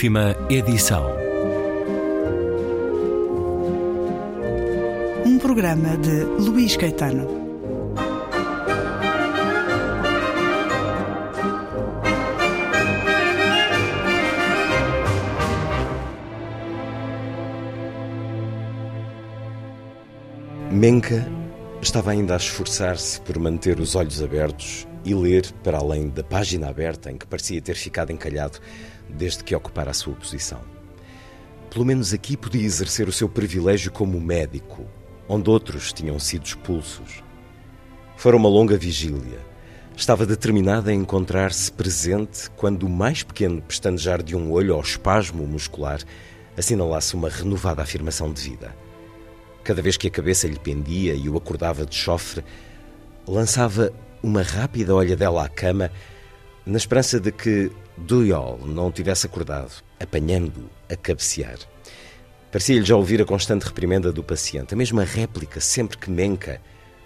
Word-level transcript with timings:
Última 0.00 0.34
edição. 0.48 1.14
Um 5.26 5.38
programa 5.38 5.94
de 5.98 6.24
Luís 6.42 6.74
Caetano. 6.74 7.28
Menka 20.70 21.30
estava 21.82 22.12
ainda 22.12 22.32
a 22.32 22.36
esforçar-se 22.38 23.20
por 23.20 23.38
manter 23.38 23.78
os 23.78 23.94
olhos 23.94 24.22
abertos 24.22 24.88
e 25.04 25.14
ler 25.14 25.52
para 25.62 25.76
além 25.76 26.08
da 26.08 26.24
página 26.24 26.70
aberta 26.70 27.10
em 27.10 27.18
que 27.18 27.26
parecia 27.26 27.60
ter 27.60 27.74
ficado 27.74 28.10
encalhado 28.10 28.60
desde 29.10 29.44
que 29.44 29.54
ocupara 29.54 29.90
a 29.90 29.94
sua 29.94 30.14
posição. 30.14 30.60
Pelo 31.70 31.84
menos 31.84 32.12
aqui 32.12 32.36
podia 32.36 32.64
exercer 32.64 33.08
o 33.08 33.12
seu 33.12 33.28
privilégio 33.28 33.92
como 33.92 34.20
médico, 34.20 34.86
onde 35.28 35.48
outros 35.48 35.92
tinham 35.92 36.18
sido 36.18 36.44
expulsos. 36.44 37.22
Fora 38.16 38.36
uma 38.36 38.48
longa 38.48 38.76
vigília. 38.76 39.38
Estava 39.96 40.26
determinada 40.26 40.90
a 40.90 40.94
encontrar-se 40.94 41.70
presente 41.70 42.50
quando 42.56 42.84
o 42.84 42.88
mais 42.88 43.22
pequeno 43.22 43.62
pestanejar 43.62 44.22
de 44.22 44.34
um 44.34 44.50
olho 44.50 44.74
ou 44.74 44.80
espasmo 44.80 45.46
muscular 45.46 46.00
assinalasse 46.56 47.14
uma 47.14 47.28
renovada 47.28 47.82
afirmação 47.82 48.32
de 48.32 48.42
vida. 48.42 48.74
Cada 49.62 49.82
vez 49.82 49.96
que 49.96 50.08
a 50.08 50.10
cabeça 50.10 50.48
lhe 50.48 50.58
pendia 50.58 51.14
e 51.14 51.28
o 51.28 51.36
acordava 51.36 51.84
de 51.84 51.94
chofre, 51.94 52.44
lançava 53.26 53.92
uma 54.22 54.42
rápida 54.42 54.94
olhadela 54.94 55.44
à 55.44 55.48
cama, 55.48 55.90
na 56.66 56.76
esperança 56.76 57.20
de 57.20 57.30
que 57.30 57.70
Duyol 58.00 58.58
não 58.64 58.90
tivesse 58.90 59.26
acordado, 59.26 59.72
apanhando-o 60.00 60.70
a 60.92 60.96
cabecear. 60.96 61.58
Parecia-lhe 62.50 62.84
já 62.84 62.96
ouvir 62.96 63.20
a 63.20 63.26
constante 63.26 63.64
reprimenda 63.64 64.10
do 64.10 64.24
paciente, 64.24 64.74
a 64.74 64.76
mesma 64.76 65.04
réplica 65.04 65.60
sempre 65.60 65.98
que 65.98 66.10
Menka 66.10 66.60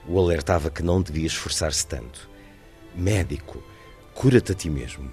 o 0.06 0.18
alertava 0.18 0.70
que 0.70 0.82
não 0.82 1.02
devia 1.02 1.26
esforçar-se 1.26 1.86
tanto. 1.86 2.30
Médico, 2.94 3.62
cura-te 4.14 4.52
a 4.52 4.54
ti 4.54 4.70
mesmo. 4.70 5.12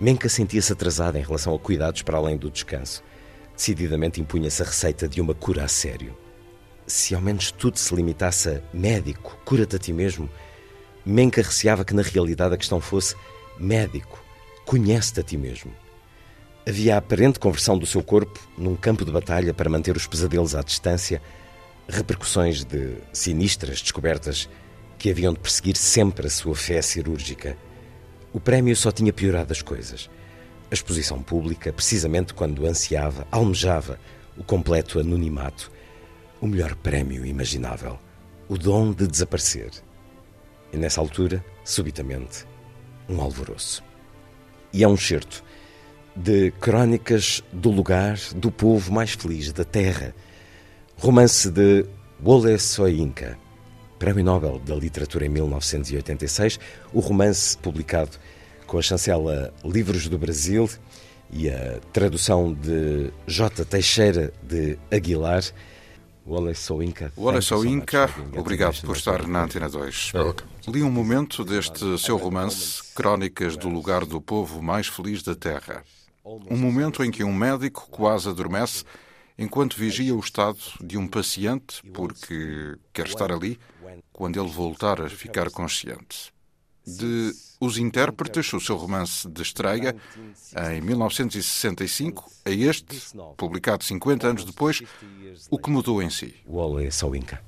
Menka 0.00 0.28
sentia-se 0.28 0.72
atrasada 0.72 1.18
em 1.18 1.22
relação 1.22 1.54
a 1.54 1.58
cuidados 1.58 2.02
para 2.02 2.18
além 2.18 2.36
do 2.36 2.50
descanso. 2.50 3.02
Decididamente 3.54 4.20
impunha-se 4.20 4.60
a 4.60 4.66
receita 4.66 5.08
de 5.08 5.20
uma 5.20 5.34
cura 5.34 5.64
a 5.64 5.68
sério. 5.68 6.14
Se 6.86 7.14
ao 7.14 7.20
menos 7.20 7.50
tudo 7.50 7.78
se 7.78 7.94
limitasse 7.94 8.48
a 8.48 8.62
médico, 8.74 9.38
cura-te 9.44 9.76
a 9.76 9.78
ti 9.78 9.92
mesmo, 9.92 10.28
Menka 11.04 11.40
receava 11.40 11.84
que 11.84 11.94
na 11.94 12.02
realidade 12.02 12.54
a 12.54 12.58
questão 12.58 12.80
fosse 12.80 13.14
médico, 13.58 14.25
conhece-te 14.66 15.20
a 15.20 15.22
ti 15.22 15.38
mesmo. 15.38 15.72
Havia 16.68 16.96
a 16.96 16.98
aparente 16.98 17.38
conversão 17.38 17.78
do 17.78 17.86
seu 17.86 18.02
corpo 18.02 18.40
num 18.58 18.74
campo 18.74 19.04
de 19.04 19.12
batalha 19.12 19.54
para 19.54 19.70
manter 19.70 19.96
os 19.96 20.06
pesadelos 20.06 20.54
à 20.56 20.62
distância, 20.62 21.22
repercussões 21.88 22.64
de 22.64 22.96
sinistras 23.12 23.80
descobertas 23.80 24.48
que 24.98 25.08
haviam 25.08 25.32
de 25.32 25.38
perseguir 25.38 25.76
sempre 25.76 26.26
a 26.26 26.30
sua 26.30 26.56
fé 26.56 26.82
cirúrgica. 26.82 27.56
O 28.32 28.40
prémio 28.40 28.74
só 28.74 28.90
tinha 28.90 29.12
piorado 29.12 29.52
as 29.52 29.62
coisas. 29.62 30.10
A 30.68 30.74
exposição 30.74 31.22
pública, 31.22 31.72
precisamente 31.72 32.34
quando 32.34 32.66
ansiava, 32.66 33.26
almejava 33.30 34.00
o 34.36 34.42
completo 34.42 34.98
anonimato, 34.98 35.70
o 36.40 36.46
melhor 36.48 36.74
prémio 36.74 37.24
imaginável, 37.24 37.98
o 38.48 38.58
dom 38.58 38.92
de 38.92 39.06
desaparecer. 39.06 39.70
E 40.72 40.76
nessa 40.76 41.00
altura, 41.00 41.44
subitamente, 41.64 42.44
um 43.08 43.20
alvoroço. 43.20 43.85
E 44.72 44.82
é 44.84 44.88
um 44.88 44.96
certo 44.96 45.44
de 46.14 46.50
Crónicas 46.52 47.42
do 47.52 47.70
Lugar 47.70 48.18
do 48.34 48.50
Povo 48.50 48.92
Mais 48.92 49.12
Feliz 49.12 49.52
da 49.52 49.64
Terra, 49.64 50.14
romance 50.96 51.50
de 51.50 51.84
Wole 52.24 52.58
Soyinka, 52.58 53.38
Prémio 53.98 54.24
Nobel 54.24 54.58
da 54.58 54.74
Literatura 54.74 55.26
em 55.26 55.28
1986, 55.28 56.58
o 56.92 57.00
romance 57.00 57.56
publicado 57.58 58.16
com 58.66 58.78
a 58.78 58.82
chancela 58.82 59.52
Livros 59.64 60.08
do 60.08 60.18
Brasil 60.18 60.68
e 61.30 61.48
a 61.50 61.78
tradução 61.92 62.52
de 62.52 63.10
J. 63.26 63.64
Teixeira 63.64 64.32
de 64.42 64.78
Aguilar. 64.90 65.42
Soyinka. 66.54 67.12
Wole 67.16 67.40
Soyinka, 67.40 68.10
obrigado 68.36 68.80
por 68.82 68.96
estar 68.96 69.26
na 69.28 69.44
Antena 69.44 69.68
2. 69.68 70.12
Li 70.66 70.82
um 70.82 70.90
momento 70.90 71.44
deste 71.44 71.98
seu 71.98 72.16
romance, 72.16 72.82
Crónicas 72.94 73.56
do 73.56 73.68
Lugar 73.68 74.04
do 74.04 74.20
Povo 74.20 74.60
Mais 74.60 74.88
Feliz 74.88 75.22
da 75.22 75.36
Terra. 75.36 75.84
Um 76.24 76.56
momento 76.56 77.04
em 77.04 77.10
que 77.10 77.22
um 77.22 77.32
médico 77.32 77.88
quase 77.88 78.28
adormece 78.28 78.84
enquanto 79.38 79.76
vigia 79.76 80.14
o 80.14 80.18
estado 80.18 80.58
de 80.80 80.98
um 80.98 81.06
paciente, 81.06 81.82
porque 81.92 82.76
quer 82.92 83.06
estar 83.06 83.30
ali 83.30 83.58
quando 84.12 84.40
ele 84.40 84.50
voltar 84.50 85.00
a 85.00 85.08
ficar 85.08 85.50
consciente. 85.50 86.34
De 86.84 87.32
Os 87.60 87.78
Intérpretes, 87.78 88.52
o 88.52 88.60
seu 88.60 88.76
romance 88.76 89.28
de 89.28 89.42
estreia, 89.42 89.94
em 90.72 90.80
1965, 90.80 92.30
a 92.44 92.50
este, 92.50 93.00
publicado 93.36 93.82
50 93.82 94.26
anos 94.26 94.44
depois, 94.44 94.82
o 95.50 95.58
que 95.58 95.70
mudou 95.70 96.02
em 96.02 96.10
si. 96.10 96.34
Wole 96.46 96.90
Soyinka. 96.90 97.40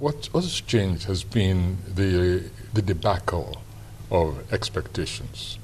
What 0.00 0.30
has 0.34 0.62
changed 0.66 1.08
has 1.08 1.22
been 1.22 1.76
the, 1.94 2.50
the 2.72 2.82
debacle 2.82 3.62
of 4.10 4.52
expectations. 4.52 5.58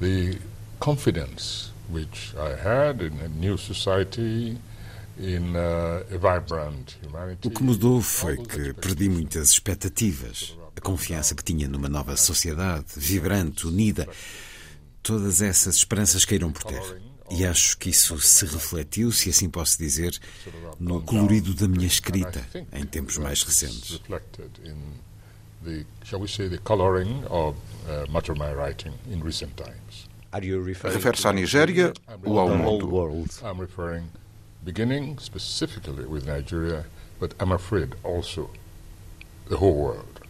The 0.00 0.38
confidence 0.80 1.72
which 1.88 2.34
I 2.36 2.54
had 2.54 3.00
in 3.00 3.18
a 3.20 3.28
new 3.28 3.56
society, 3.56 4.58
in 5.18 5.56
uh, 5.56 6.02
a 6.12 6.18
vibrant 6.18 6.96
humanity. 7.02 7.48
O 7.48 7.50
que 7.50 7.62
mudou 7.62 8.00
foi 8.00 8.36
que 8.36 8.72
perdi 8.74 9.08
muitas 9.08 9.50
expectativas. 9.50 10.56
A 10.76 10.80
confiança 10.80 11.34
que 11.34 11.42
tinha 11.42 11.66
numa 11.66 11.88
nova 11.88 12.16
sociedade, 12.16 12.86
vibrante, 12.96 13.66
unida. 13.66 14.08
Todas 15.02 15.40
essas 15.40 15.76
esperanças 15.76 16.24
caíram 16.24 16.52
por 16.52 16.64
terra. 16.64 17.00
E 17.30 17.44
acho 17.44 17.76
que 17.76 17.90
isso 17.90 18.18
se 18.20 18.46
refletiu, 18.46 19.12
se 19.12 19.28
assim 19.28 19.50
posso 19.50 19.78
dizer, 19.78 20.18
no 20.78 21.00
colorido 21.02 21.52
da 21.54 21.68
minha 21.68 21.86
escrita 21.86 22.44
em 22.72 22.84
tempos 22.86 23.18
mais 23.18 23.42
recentes. 23.42 24.00
The, 25.64 25.84
shall 26.04 26.20
we 26.20 26.28
say, 26.28 26.48
the 26.48 26.58
coloring 26.58 27.24
of 27.28 27.56
much 28.10 28.30
of 28.30 28.38
my 28.38 28.52
writing 28.52 28.94
in 29.10 29.20
recent 29.22 29.56
times. 29.56 30.08
Refere-se 30.32 31.26
à 31.26 31.32
Nigéria 31.32 31.92
ou 32.24 32.38
ao 32.38 32.48
mundo? 32.48 32.86
I'm 33.42 33.58
referring, 33.60 34.08
beginning 34.62 35.18
specifically 35.18 36.06
with 36.06 36.26
Nigeria, 36.26 36.86
but 37.18 37.34
I'm 37.40 37.50
afraid 37.52 37.94
also 38.04 38.50
the 39.48 39.56
whole 39.56 39.74
world. 39.74 40.20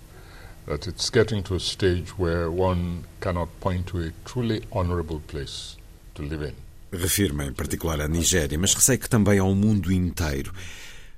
That 0.66 0.86
it's 0.86 1.10
getting 1.10 1.42
to 1.44 1.56
a 1.56 1.60
stage 1.60 2.18
where 2.18 2.50
one 2.50 3.04
cannot 3.20 3.48
point 3.60 3.86
to 3.88 4.00
a 4.00 4.12
truly 4.24 4.62
honorable 4.72 5.20
place 5.20 5.76
to 6.14 6.22
live 6.22 6.42
in. 6.42 6.54
Refiro-me 6.92 7.46
em 7.46 7.52
particular 7.52 8.00
à 8.00 8.08
Nigéria, 8.08 8.58
mas 8.58 8.74
receio 8.74 8.98
que 8.98 9.08
também 9.08 9.38
ao 9.38 9.54
mundo 9.54 9.92
inteiro. 9.92 10.52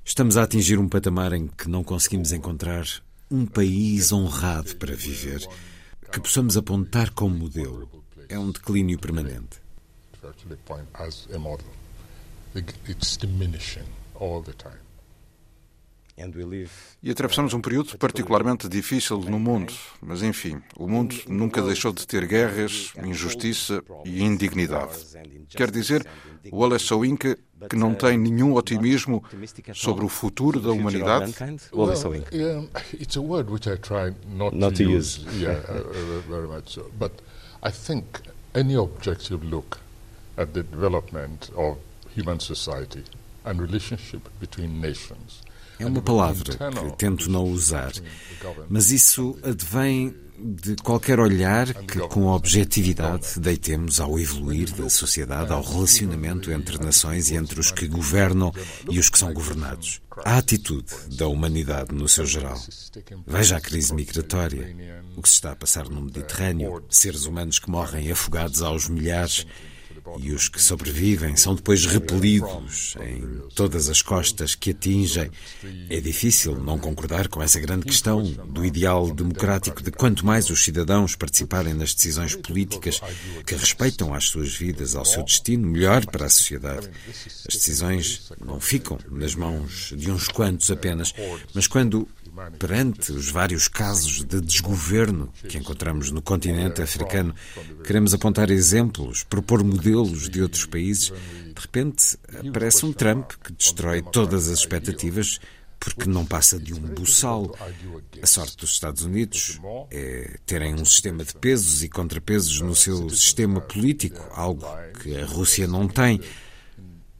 Estamos 0.03 0.35
a 0.35 0.43
atingir 0.43 0.77
um 0.77 0.89
patamar 0.89 1.31
em 1.31 1.47
que 1.47 1.69
não 1.69 1.83
conseguimos 1.83 2.31
encontrar 2.31 2.85
um 3.29 3.45
país 3.45 4.11
honrado 4.11 4.75
para 4.75 4.93
viver, 4.93 5.47
que 6.11 6.19
possamos 6.19 6.57
apontar 6.57 7.11
como 7.11 7.35
modelo. 7.35 7.89
É 8.27 8.37
um 8.37 8.51
declínio 8.51 8.99
permanente. 8.99 9.61
E 17.03 17.11
atravessamos 17.11 17.53
um 17.53 17.61
período 17.61 17.97
particularmente 17.97 18.67
difícil 18.67 19.17
no 19.19 19.39
mundo, 19.39 19.73
mas 20.01 20.21
enfim, 20.21 20.61
o 20.77 20.87
mundo 20.87 21.15
nunca 21.27 21.61
deixou 21.61 21.91
de 21.91 22.05
ter 22.05 22.27
guerras, 22.27 22.93
injustiça 23.03 23.83
e 24.05 24.23
indignidade. 24.23 24.97
Quer 25.49 25.71
dizer, 25.71 26.05
o 26.51 26.57
Wole 26.57 26.79
Soyinka 26.79 27.37
que 27.69 27.75
não 27.75 27.93
tem 27.93 28.17
nenhum 28.17 28.53
otimismo 28.53 29.23
sobre 29.73 30.05
o 30.05 30.09
futuro 30.09 30.59
da 30.59 30.71
humanidade? 30.71 31.33
Well, 31.73 31.93
yeah, 32.31 32.67
it's 32.93 33.17
a 33.17 33.21
word 33.21 33.51
which 33.51 33.69
I 33.69 33.77
try 33.77 34.13
not, 34.27 34.55
Not 34.55 34.75
to 34.77 34.83
to 34.83 34.89
use. 34.89 35.19
use. 35.19 35.37
Yeah, 35.37 35.59
uh, 35.69 35.81
uh, 35.81 36.21
very 36.27 36.47
much 36.47 36.73
so. 36.73 36.89
But 36.97 37.11
I 37.61 37.71
think 37.71 38.05
any 38.55 38.75
objective 38.75 39.43
look 39.43 39.79
at 40.37 40.53
the 40.53 40.63
development 40.63 41.51
of 41.55 41.77
human 42.15 42.39
society 42.39 43.03
and 43.45 43.59
relationship 43.61 44.27
between 44.39 44.81
nations 44.81 45.41
É 45.81 45.85
uma 45.85 46.01
palavra 46.01 46.53
que 46.53 46.97
tento 46.97 47.29
não 47.29 47.43
usar, 47.45 47.91
mas 48.69 48.91
isso 48.91 49.37
advém 49.43 50.13
de 50.43 50.75
qualquer 50.77 51.19
olhar 51.19 51.71
que, 51.73 51.99
com 52.07 52.25
objetividade, 52.27 53.39
deitemos 53.39 53.99
ao 53.99 54.19
evoluir 54.19 54.71
da 54.71 54.89
sociedade, 54.89 55.51
ao 55.51 55.61
relacionamento 55.61 56.51
entre 56.51 56.83
nações 56.83 57.29
e 57.29 57.35
entre 57.35 57.59
os 57.59 57.71
que 57.71 57.87
governam 57.87 58.51
e 58.89 58.97
os 58.97 59.09
que 59.09 59.19
são 59.19 59.31
governados. 59.33 60.01
A 60.25 60.37
atitude 60.37 60.93
da 61.15 61.27
humanidade 61.27 61.93
no 61.93 62.07
seu 62.07 62.25
geral. 62.25 62.59
Veja 63.27 63.57
a 63.57 63.61
crise 63.61 63.93
migratória, 63.93 64.75
o 65.15 65.21
que 65.21 65.29
se 65.29 65.35
está 65.35 65.51
a 65.51 65.55
passar 65.55 65.87
no 65.87 66.01
Mediterrâneo, 66.01 66.83
seres 66.89 67.25
humanos 67.25 67.59
que 67.59 67.69
morrem 67.69 68.11
afogados 68.11 68.61
aos 68.61 68.89
milhares. 68.89 69.45
E 70.19 70.31
os 70.31 70.49
que 70.49 70.61
sobrevivem 70.61 71.35
são 71.35 71.55
depois 71.55 71.85
repelidos 71.85 72.95
em 73.01 73.49
todas 73.55 73.89
as 73.89 74.01
costas 74.01 74.55
que 74.55 74.71
atingem. 74.71 75.29
É 75.89 75.99
difícil 75.99 76.55
não 76.55 76.77
concordar 76.77 77.27
com 77.27 77.41
essa 77.41 77.59
grande 77.59 77.85
questão 77.85 78.23
do 78.23 78.65
ideal 78.65 79.11
democrático 79.13 79.81
de 79.81 79.91
quanto 79.91 80.25
mais 80.25 80.49
os 80.49 80.63
cidadãos 80.63 81.15
participarem 81.15 81.73
nas 81.73 81.93
decisões 81.93 82.35
políticas 82.35 83.01
que 83.45 83.55
respeitam 83.55 84.13
às 84.13 84.25
suas 84.25 84.53
vidas, 84.53 84.95
ao 84.95 85.05
seu 85.05 85.23
destino, 85.23 85.67
melhor 85.67 86.05
para 86.05 86.25
a 86.25 86.29
sociedade. 86.29 86.89
As 87.47 87.55
decisões 87.55 88.31
não 88.43 88.59
ficam 88.59 88.97
nas 89.09 89.35
mãos 89.35 89.93
de 89.95 90.11
uns 90.11 90.27
quantos 90.27 90.69
apenas, 90.71 91.13
mas 91.53 91.67
quando 91.67 92.07
Perante 92.57 93.11
os 93.11 93.29
vários 93.29 93.67
casos 93.67 94.23
de 94.23 94.39
desgoverno 94.39 95.31
que 95.47 95.57
encontramos 95.57 96.11
no 96.11 96.21
continente 96.21 96.81
africano, 96.81 97.35
queremos 97.83 98.13
apontar 98.13 98.49
exemplos, 98.49 99.23
propor 99.23 99.63
modelos 99.63 100.29
de 100.29 100.41
outros 100.41 100.65
países. 100.65 101.09
De 101.09 101.61
repente, 101.61 102.17
aparece 102.47 102.85
um 102.85 102.93
Trump 102.93 103.31
que 103.43 103.51
destrói 103.51 104.01
todas 104.01 104.47
as 104.47 104.59
expectativas 104.59 105.39
porque 105.81 106.07
não 106.07 106.25
passa 106.25 106.59
de 106.59 106.73
um 106.73 106.79
buçal. 106.79 107.53
A 108.21 108.25
sorte 108.25 108.55
dos 108.55 108.71
Estados 108.71 109.01
Unidos 109.01 109.59
é 109.89 110.37
terem 110.45 110.75
um 110.75 110.85
sistema 110.85 111.25
de 111.25 111.33
pesos 111.33 111.83
e 111.83 111.89
contrapesos 111.89 112.61
no 112.61 112.75
seu 112.75 113.09
sistema 113.09 113.59
político, 113.59 114.23
algo 114.31 114.65
que 115.01 115.17
a 115.17 115.25
Rússia 115.25 115.67
não 115.67 115.87
tem. 115.87 116.21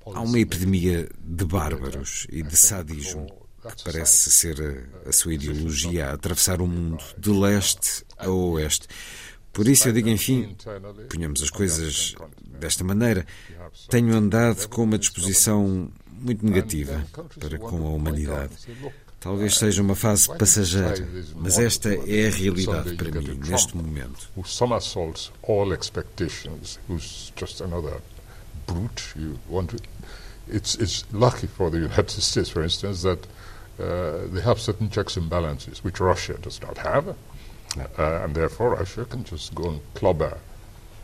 Há 0.06 0.22
uma 0.22 0.40
epidemia 0.40 1.10
de 1.20 1.46
bárbaros 1.46 2.28
e 2.32 2.44
de 2.44 2.56
sadismo 2.58 3.41
que 3.62 3.84
parece 3.84 4.32
ser 4.32 4.88
a, 5.06 5.10
a 5.10 5.12
sua 5.12 5.34
ideologia 5.34 6.10
a 6.10 6.14
atravessar 6.14 6.62
o 6.62 6.68
mundo 6.68 7.04
de 7.18 7.30
leste 7.30 8.04
a 8.18 8.30
oeste. 8.30 8.88
Por 9.54 9.68
isso 9.68 9.90
eu 9.90 9.94
digo, 9.94 10.10
enfim, 10.10 10.56
ponhamos 11.10 11.44
as 11.44 11.50
coisas 11.50 12.16
desta 12.60 12.84
maneira. 12.84 13.26
Tenho 13.90 14.16
andado 14.16 14.68
com 14.70 14.84
uma 14.84 14.98
disposição 14.98 15.92
muito 16.10 16.46
negativa 16.46 17.06
para 17.40 17.58
com 17.58 17.86
a 17.88 17.90
humanidade. 17.90 18.54
Talvez 19.20 19.58
seja 19.58 19.82
uma 19.82 19.94
fase 19.94 20.36
passageira, 20.36 21.08
mas 21.36 21.60
esta 21.60 21.90
é 21.90 22.28
a 22.28 22.32
realidade 22.32 22.96
para 22.96 23.12
mim 23.12 23.40
neste 23.44 23.76
momento. 23.78 24.30
It's 30.52 30.76
it's 30.76 31.06
lucky 31.14 31.48
for 31.48 31.70
the 31.70 31.78
United 31.78 32.22
States, 32.22 32.50
for 32.50 32.64
instance, 32.64 33.04
that 33.04 33.20
uh, 33.82 34.28
they 34.28 34.42
have 34.42 34.60
certain 34.60 34.90
checks 34.90 35.18
and 35.18 35.30
balances, 35.30 35.84
which 35.84 36.00
Russia 36.00 36.38
does 36.38 36.62
not 36.62 36.78
have. 36.78 37.10
Uh, 37.10 38.24
and 38.24 38.36
therefore, 38.36 38.76
Russia 38.76 39.06
can 39.06 39.24
just 39.24 39.56
go 39.56 39.70
and 39.70 39.82
clobber 39.94 40.38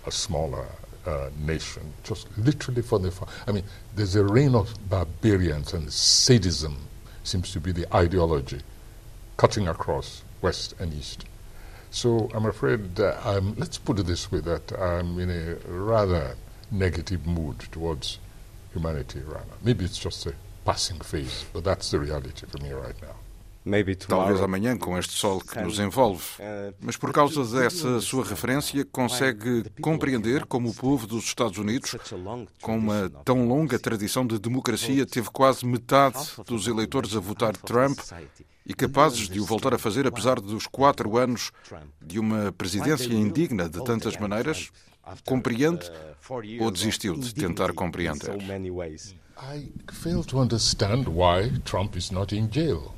a 0.05 0.11
smaller 0.11 0.65
uh, 1.05 1.29
nation, 1.39 1.93
just 2.03 2.27
literally 2.37 2.81
for 2.81 2.99
the. 2.99 3.13
I 3.47 3.51
mean, 3.53 3.63
there's 3.95 4.15
a 4.15 4.23
reign 4.23 4.53
of 4.55 4.73
barbarians, 4.89 5.73
and 5.73 5.91
sadism 5.91 6.77
seems 7.23 7.51
to 7.53 7.59
be 7.59 7.71
the 7.71 7.93
ideology 7.95 8.59
cutting 9.37 9.67
across 9.67 10.23
West 10.41 10.75
and 10.79 10.93
East. 10.93 11.25
So 11.89 12.29
I'm 12.33 12.45
afraid, 12.45 12.99
uh, 12.99 13.39
let's 13.55 13.77
put 13.77 13.99
it 13.99 14.05
this 14.07 14.29
way, 14.31 14.39
that 14.41 14.71
I'm 14.77 15.19
in 15.19 15.29
a 15.29 15.55
rather 15.71 16.35
negative 16.69 17.25
mood 17.25 17.59
towards 17.71 18.19
humanity, 18.73 19.21
rather. 19.25 19.45
Maybe 19.63 19.85
it's 19.85 19.97
just 19.97 20.25
a 20.25 20.33
passing 20.67 20.99
phase, 21.01 21.45
but 21.53 21.63
that's 21.63 21.89
the 21.91 21.97
reality 21.97 22.45
for 22.45 22.61
me 22.61 22.73
right 22.73 23.01
now. 23.01 23.15
Talvez 24.07 24.41
amanhã 24.41 24.77
com 24.77 24.97
este 24.97 25.13
sol 25.13 25.41
que 25.41 25.59
nos 25.61 25.77
envolve. 25.77 26.23
Mas 26.79 26.95
por 26.95 27.11
causa 27.11 27.43
dessa 27.43 27.99
sua 27.99 28.23
referência, 28.23 28.85
consegue 28.85 29.65
compreender 29.81 30.45
como 30.45 30.69
o 30.69 30.73
povo 30.73 31.05
dos 31.05 31.25
Estados 31.25 31.57
Unidos, 31.57 31.95
com 32.61 32.77
uma 32.77 33.09
tão 33.25 33.45
longa 33.45 33.77
tradição 33.77 34.25
de 34.25 34.39
democracia, 34.39 35.05
teve 35.05 35.29
quase 35.31 35.65
metade 35.65 36.17
dos 36.45 36.65
eleitores 36.65 37.13
a 37.13 37.19
votar 37.19 37.57
Trump 37.57 37.99
e 38.65 38.73
capazes 38.73 39.27
de 39.27 39.41
o 39.41 39.45
voltar 39.45 39.73
a 39.73 39.77
fazer, 39.77 40.07
apesar 40.07 40.39
dos 40.39 40.65
quatro 40.65 41.17
anos 41.17 41.51
de 42.01 42.19
uma 42.19 42.53
presidência 42.53 43.13
indigna 43.13 43.67
de 43.67 43.83
tantas 43.83 44.15
maneiras? 44.15 44.69
Compreende 45.25 45.91
ou 46.61 46.71
desistiu 46.71 47.17
de 47.17 47.33
tentar 47.33 47.73
compreender? 47.73 48.31
I 49.39 49.69
fail 49.91 50.23
to 50.25 50.39
understand 50.39 51.07
why 51.07 51.51
Trump 51.63 51.95
is 51.95 52.11
not 52.11 52.35
in 52.35 52.49
jail. 52.51 52.93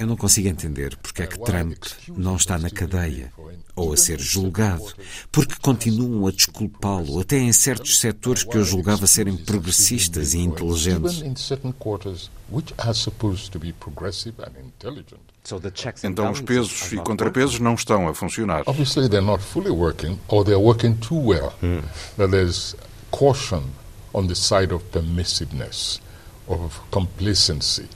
Eu 0.00 0.06
não 0.08 0.16
consigo 0.16 0.48
entender 0.48 0.96
porque 0.96 1.22
é 1.22 1.26
que 1.26 1.38
Trump 1.38 1.76
não 2.08 2.34
está 2.34 2.58
na 2.58 2.68
cadeia 2.68 3.32
ou 3.76 3.92
a 3.92 3.96
ser 3.96 4.18
julgado, 4.18 4.84
porque 5.30 5.54
continuam 5.62 6.26
a 6.26 6.32
desculpá-lo, 6.32 7.20
até 7.20 7.38
em 7.38 7.52
certos 7.52 8.00
setores 8.00 8.42
que 8.42 8.56
eu 8.56 8.64
julgava 8.64 9.06
serem 9.06 9.36
progressistas 9.36 10.34
e 10.34 10.38
inteligentes. 10.40 11.22
Então 16.02 16.32
os 16.32 16.40
pesos 16.40 16.92
e 16.92 16.96
contrapesos 16.96 17.60
não 17.60 17.74
estão 17.74 18.08
a 18.08 18.14
funcionar. 18.14 18.64
Obviously 18.66 19.08
they're 19.08 19.24
not 19.24 19.42
fully 19.42 19.70
working 19.70 20.18
or 20.26 20.44
they're 20.44 20.60
working 20.60 20.94
too 20.96 21.20
well. 21.20 21.52
Hmm. 21.60 21.80
There's 22.16 22.74
caution 23.12 23.62
on 24.14 24.26
the 24.26 24.34
side 24.34 24.72
of 24.72 24.82
permissiveness, 24.90 26.00
of 26.48 26.80
complacency, 26.90 27.88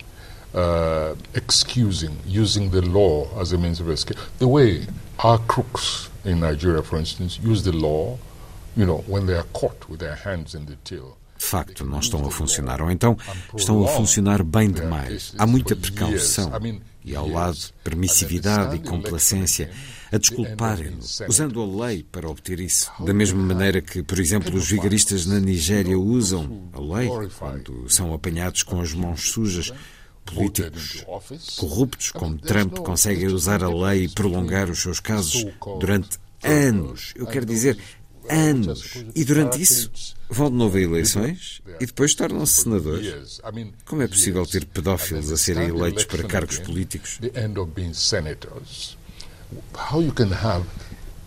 uh, 0.54 1.14
excusing, 1.34 2.16
using 2.26 2.70
the 2.70 2.82
law 2.82 3.28
as 3.40 3.52
a 3.52 3.58
means 3.58 3.80
of 3.80 3.90
escape. 3.90 4.18
The 4.38 4.48
way 4.48 4.86
our 5.18 5.38
crooks 5.38 6.08
in 6.24 6.40
Nigeria, 6.40 6.82
for 6.82 6.98
instance, 6.98 7.38
use 7.40 7.64
the 7.64 7.72
law, 7.72 8.18
you 8.76 8.86
know, 8.86 8.98
when 9.06 9.26
they 9.26 9.34
are 9.34 9.46
caught 9.52 9.88
with 9.88 10.00
their 10.00 10.14
hands 10.16 10.54
in 10.54 10.66
the 10.66 10.76
till. 10.84 11.16
de 11.36 11.44
facto 11.44 11.84
não 11.84 11.98
estão 11.98 12.26
a 12.26 12.30
funcionar, 12.30 12.80
ou 12.80 12.90
então 12.90 13.18
estão 13.54 13.84
a 13.84 13.88
funcionar 13.88 14.42
bem 14.42 14.70
demais. 14.70 15.34
Há 15.36 15.46
muita 15.46 15.76
precaução. 15.76 16.50
e, 17.04 17.14
ao 17.14 17.28
lado, 17.28 17.58
permissividade 17.82 18.76
e 18.76 18.78
complacência 18.78 19.70
a 20.14 20.18
desculparem-no, 20.18 21.00
usando 21.28 21.60
a 21.60 21.86
lei 21.86 22.04
para 22.10 22.28
obter 22.28 22.60
isso. 22.60 22.90
Da 23.00 23.12
mesma 23.12 23.42
maneira 23.42 23.80
que, 23.80 24.02
por 24.02 24.18
exemplo, 24.18 24.54
os 24.56 24.68
vigaristas 24.68 25.26
na 25.26 25.40
Nigéria 25.40 25.98
usam 25.98 26.68
a 26.72 26.80
lei 26.80 27.08
quando 27.38 27.88
são 27.88 28.14
apanhados 28.14 28.62
com 28.62 28.80
as 28.80 28.92
mãos 28.92 29.30
sujas. 29.30 29.72
Políticos 30.24 31.04
corruptos 31.58 32.10
como 32.10 32.38
Trump 32.38 32.78
conseguem 32.78 33.26
usar 33.26 33.62
a 33.62 33.68
lei 33.68 34.04
e 34.04 34.08
prolongar 34.08 34.70
os 34.70 34.80
seus 34.80 34.98
casos 34.98 35.44
durante 35.78 36.18
anos. 36.42 37.12
Eu 37.14 37.26
quero 37.26 37.44
dizer, 37.44 37.78
anos. 38.30 39.04
E 39.14 39.24
durante 39.24 39.60
isso 39.60 39.90
vão 40.30 40.50
de 40.50 40.56
novo 40.56 40.78
a 40.78 40.80
eleições 40.80 41.60
e 41.78 41.86
depois 41.86 42.14
tornam-se 42.14 42.62
senadores. 42.62 43.40
Como 43.84 44.00
é 44.00 44.08
possível 44.08 44.46
ter 44.46 44.64
pedófilos 44.64 45.30
a 45.30 45.36
serem 45.36 45.68
eleitos 45.68 46.04
para 46.04 46.24
cargos 46.24 46.58
políticos? 46.58 47.20
How 49.74 50.00
you 50.00 50.12
can 50.12 50.30
have 50.30 50.64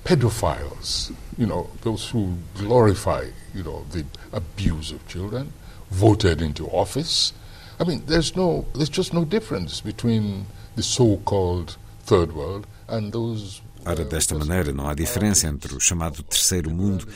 pedophiles, 0.04 1.14
you 1.38 1.46
know, 1.46 1.70
those 1.82 2.10
who 2.10 2.34
glorify, 2.56 3.26
you 3.54 3.64
know, 3.64 3.86
the 3.92 4.06
abuse 4.32 4.92
of 4.92 5.06
children, 5.08 5.52
voted 5.92 6.42
into 6.42 6.68
office. 6.68 7.34
I 7.80 7.84
mean, 7.84 8.04
there's 8.08 8.36
no, 8.36 8.66
there's 8.74 8.90
just 8.90 9.14
no 9.14 9.26
difference 9.26 9.82
between 9.82 10.46
the 10.76 10.84
so-called 10.84 11.78
third 12.04 12.34
world 12.34 12.66
and 12.88 13.12
those 13.12 13.62
Ora, 13.86 14.04
desta 14.04 14.36
uh, 14.36 14.40
maneira, 14.40 14.74
não 14.74 14.88
há 14.88 14.94
diferença 14.94 15.48
entre 15.48 15.74
o 15.74 15.80
chamado 15.80 16.22
terceiro 16.24 16.70
mundo 16.70 17.08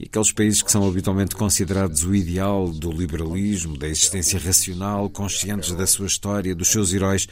e 0.00 0.06
aqueles 0.06 0.32
países 0.32 0.62
que 0.62 0.72
são 0.72 0.88
habitualmente 0.88 1.36
considerados 1.36 2.04
o 2.04 2.14
ideal 2.14 2.70
do 2.70 2.90
liberalismo, 2.90 3.76
da 3.76 3.86
existência 3.86 4.40
racional, 4.40 5.10
conscientes 5.10 5.72
da 5.72 5.86
sua 5.86 6.06
história, 6.06 6.54
dos 6.54 6.68
seus 6.68 6.94
heróis. 6.94 7.28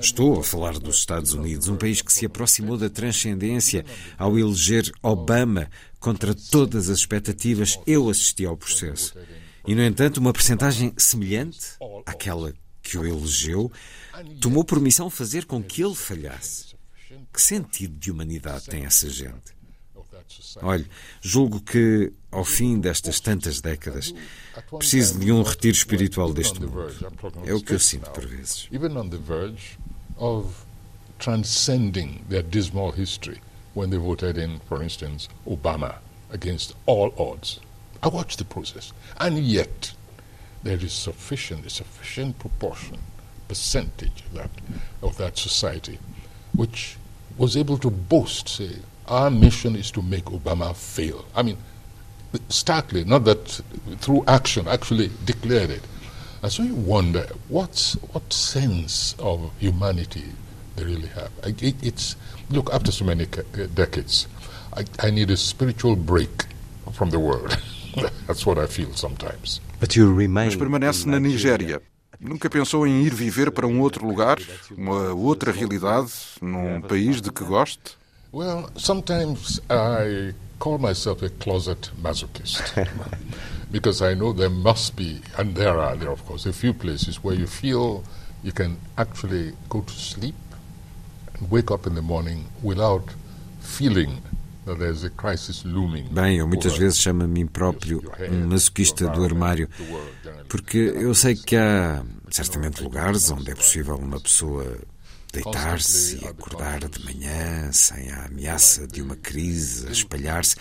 Estou 0.00 0.38
a 0.38 0.44
falar 0.44 0.78
dos 0.78 0.98
Estados 0.98 1.32
Unidos, 1.32 1.66
um 1.66 1.76
país 1.76 2.00
que 2.00 2.12
se 2.12 2.24
aproximou 2.24 2.78
da 2.78 2.88
transcendência 2.88 3.84
ao 4.16 4.38
eleger 4.38 4.92
Obama 5.02 5.68
contra 5.98 6.32
todas 6.32 6.88
as 6.88 7.00
expectativas. 7.00 7.80
Eu 7.84 8.08
assisti 8.08 8.46
ao 8.46 8.56
processo. 8.56 9.18
E, 9.66 9.74
no 9.74 9.82
entanto, 9.82 10.18
uma 10.18 10.32
percentagem 10.32 10.94
semelhante 10.96 11.70
àquela 12.06 12.54
que 12.80 12.96
o 12.96 13.04
elegeu 13.04 13.72
tomou 14.40 14.62
por 14.64 14.78
missão 14.78 15.10
fazer 15.10 15.46
com 15.46 15.60
que 15.60 15.82
ele 15.82 15.96
falhasse. 15.96 16.76
Que 17.32 17.42
sentido 17.42 17.98
de 17.98 18.12
humanidade 18.12 18.66
tem 18.66 18.84
essa 18.84 19.10
gente? 19.10 19.53
Olhe, 20.62 20.86
julgo 21.20 21.60
que, 21.60 22.12
ao 22.30 22.44
fim 22.44 22.80
destas 22.80 23.20
tantas 23.20 23.60
décadas, 23.60 24.14
preciso 24.78 25.18
de 25.18 25.32
um 25.32 25.42
retiro 25.42 25.76
espiritual 25.76 26.32
deste 26.32 26.60
mundo. 26.60 26.88
É 27.44 27.52
o 27.52 27.60
que 27.60 27.72
eu 27.72 27.80
sinto 27.80 28.10
por 28.10 28.26
vezes. 28.26 28.68
Even 28.72 28.96
on 28.96 29.08
the 29.08 29.18
verge 29.18 29.78
of 30.16 30.64
transcending 31.18 32.20
their 32.28 32.42
dismal 32.42 32.92
history 32.92 33.40
when 33.74 33.90
they 33.90 33.98
voted 33.98 34.38
in, 34.38 34.60
for 34.68 34.82
instance, 34.82 35.28
Obama 35.46 35.96
against 36.30 36.74
all 36.86 37.12
odds. 37.18 37.60
I 38.02 38.08
watched 38.08 38.38
the 38.38 38.44
process, 38.44 38.92
and 39.18 39.38
yet 39.38 39.92
there 40.62 40.76
is 40.76 40.92
sufficient, 40.92 41.66
a 41.66 41.70
sufficient 41.70 42.38
proportion, 42.38 42.98
percentage 43.48 44.22
of 44.26 44.34
that, 44.34 44.50
of 45.02 45.16
that 45.16 45.38
society, 45.38 45.98
which 46.54 46.96
was 47.36 47.56
able 47.56 47.78
to 47.78 47.90
boast, 47.90 48.48
say, 48.48 48.76
our 49.08 49.30
mission 49.30 49.76
is 49.76 49.90
to 49.92 50.02
make 50.02 50.24
Obama 50.26 50.74
fail. 50.74 51.24
I 51.34 51.42
mean, 51.42 51.58
starkly, 52.48 53.04
not 53.04 53.24
that 53.24 53.60
through 53.98 54.24
action, 54.26 54.68
actually 54.68 55.10
declared 55.24 55.70
it. 55.70 55.82
And 56.42 56.52
so 56.52 56.62
you 56.62 56.74
wonder 56.74 57.26
what's, 57.48 57.94
what 58.12 58.32
sense 58.32 59.14
of 59.18 59.50
humanity 59.58 60.24
they 60.76 60.84
really 60.84 61.08
have. 61.08 61.30
It, 61.44 61.74
it's, 61.82 62.16
look, 62.50 62.72
after 62.72 62.92
so 62.92 63.04
many 63.04 63.26
decades, 63.74 64.26
I, 64.76 64.84
I 65.00 65.10
need 65.10 65.30
a 65.30 65.36
spiritual 65.36 65.96
break 65.96 66.46
from 66.92 67.10
the 67.10 67.18
world. 67.18 67.56
That's 68.26 68.44
what 68.44 68.58
I 68.58 68.66
feel 68.66 68.92
sometimes. 68.94 69.60
But 69.80 69.96
you 69.96 70.12
remain 70.12 70.46
Mas 70.46 70.56
permanece 70.56 71.06
na 71.06 71.18
Nigéria. 71.18 71.80
Nunca 72.20 72.48
pensou 72.48 72.86
em 72.86 73.02
ir 73.02 73.14
viver 73.14 73.50
para 73.50 73.66
um 73.66 73.80
outro 73.80 74.06
lugar, 74.06 74.38
uma 74.76 75.12
outra 75.12 75.52
realidade, 75.52 76.10
num 76.40 76.80
país 76.80 77.20
de 77.20 77.30
que 77.30 77.44
goste? 77.44 77.96
Well, 78.34 78.68
sometimes 78.74 79.60
I 79.70 80.34
call 80.58 80.78
myself 80.78 81.22
a 81.22 81.28
closet 81.28 81.92
masochist. 82.02 82.60
Because 83.70 84.02
I 84.02 84.14
know 84.14 84.32
there 84.32 84.50
must 84.50 84.96
be, 84.96 85.20
and 85.38 85.54
there 85.54 85.78
are 85.78 85.96
there 85.96 86.10
of 86.10 86.26
course, 86.26 86.44
a 86.44 86.52
few 86.52 86.74
places 86.74 87.22
where 87.22 87.36
you 87.36 87.46
feel 87.46 88.02
you 88.42 88.50
can 88.50 88.76
actually 88.98 89.52
go 89.68 89.82
to 89.82 89.92
sleep 89.92 90.34
and 91.38 91.48
wake 91.48 91.70
up 91.70 91.86
in 91.86 91.94
the 91.94 92.02
morning 92.02 92.46
without 92.60 93.04
feeling 93.60 94.20
Bem, 96.10 96.38
eu 96.38 96.48
muitas 96.48 96.78
vezes 96.78 96.98
chamo 96.98 97.24
a 97.24 97.28
mim 97.28 97.46
próprio 97.46 98.02
um 98.30 98.48
masoquista 98.48 99.06
do 99.08 99.22
armário, 99.22 99.68
porque 100.48 100.78
eu 100.78 101.14
sei 101.14 101.36
que 101.36 101.54
há 101.54 102.02
certamente 102.30 102.82
lugares 102.82 103.30
onde 103.30 103.50
é 103.50 103.54
possível 103.54 103.96
uma 103.96 104.18
pessoa 104.18 104.64
deitar-se 105.34 106.22
e 106.22 106.26
acordar 106.26 106.88
de 106.88 107.04
manhã 107.04 107.72
sem 107.72 108.10
a 108.10 108.26
ameaça 108.26 108.86
de 108.86 109.02
uma 109.02 109.16
crise 109.16 109.88
a 109.88 109.90
espalhar-se, 109.90 110.56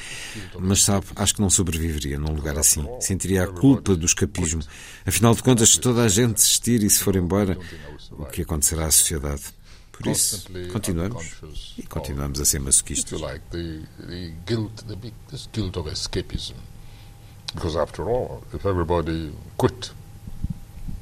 mas 0.59 0.83
sabe, 0.83 1.05
acho 1.15 1.35
que 1.35 1.41
não 1.41 1.49
sobreviveria 1.49 2.17
num 2.17 2.33
lugar 2.33 2.57
assim. 2.57 2.87
Sentiria 2.99 3.43
a 3.43 3.47
culpa 3.47 3.95
do 3.95 4.05
escapismo. 4.05 4.63
Afinal 5.05 5.35
de 5.35 5.43
contas, 5.43 5.69
se 5.69 5.79
toda 5.79 6.03
a 6.03 6.07
gente 6.07 6.35
desistir 6.35 6.83
e 6.83 6.89
se 6.89 6.99
for 6.99 7.15
embora, 7.15 7.57
o 8.11 8.25
que 8.25 8.41
acontecerá 8.41 8.87
à 8.87 8.91
sociedade? 8.91 9.43
Por 9.91 10.07
isso, 10.07 10.47
continuamos 10.71 11.75
e 11.77 11.83
continuamos 11.83 12.39
a 12.39 12.45
ser 12.45 12.59
masoquistas. 12.59 13.21
Because 17.53 17.77
after 17.77 18.09
all, 18.09 18.43
if 18.51 18.65
everybody 18.65 19.31
quit, 19.59 19.91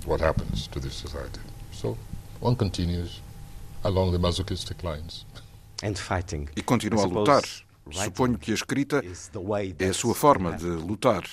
what 0.05 0.21
happens 0.21 0.67
to 0.67 0.81
this 0.81 0.93
society? 0.93 1.39
So 1.71 1.97
one 2.41 2.57
continues 2.57 3.21
along 3.83 4.11
the 4.11 4.19
masochistic 4.19 4.83
lines. 4.83 5.25
And 5.83 5.95
fighting. 5.95 6.47
E 6.55 6.61
continua 6.61 7.03
a 7.03 7.07
lutar. 7.07 7.43
Suponho 7.91 8.38
que 8.38 8.51
a 8.51 8.53
escrita 8.53 9.03
é 9.79 9.89
a 9.89 9.93
sua 9.93 10.13
forma 10.13 10.55
de 10.55 10.65
lutar, 10.65 11.23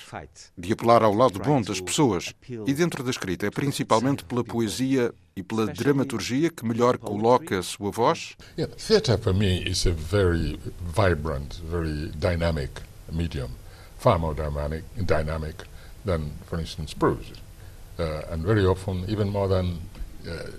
de 0.57 0.73
apelar 0.73 1.03
ao 1.03 1.15
lado 1.15 1.39
bom 1.39 1.61
das 1.61 1.81
pessoas. 1.81 2.35
E 2.49 2.73
dentro 2.73 3.05
da 3.05 3.11
escrita 3.11 3.47
é 3.47 3.51
principalmente 3.51 4.25
pela 4.25 4.43
poesia 4.43 5.13
e 5.37 5.43
pela 5.43 5.67
dramaturgia 5.67 6.51
que 6.51 6.67
melhor 6.67 6.99
coloca 6.99 7.59
a 7.59 7.63
sua 7.63 7.91
voz? 7.91 8.35
Yeah, 8.59 8.75
theatre 8.77 9.19
for 9.19 9.35
me 9.35 9.63
is 9.69 9.87
a 9.87 9.93
very 9.93 10.59
vibrant, 10.81 11.61
very 11.71 12.11
dynamic 12.17 12.83
medium, 13.13 13.51
far 13.99 14.19
more 14.19 14.35
dynamic, 14.35 14.85
dynamic 14.97 15.65
than, 16.05 16.33
for 16.47 16.59
instance, 16.59 16.95
prose, 16.95 17.33
uh, 17.99 18.33
and 18.33 18.43
very 18.43 18.67
often 18.67 19.05
even 19.09 19.29
more 19.29 19.49
than 19.49 19.79
uh, 20.27 20.51